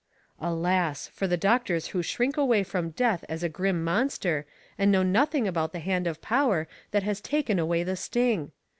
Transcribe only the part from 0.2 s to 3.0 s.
Alas I for the doctors who shrink away from